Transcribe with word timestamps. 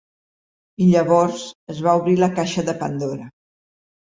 I 0.85 0.87
llavors 0.93 1.43
es 1.73 1.83
va 1.89 1.95
obrir 2.01 2.15
la 2.25 2.33
caixa 2.41 2.67
de 2.71 2.77
pandora. 2.83 3.33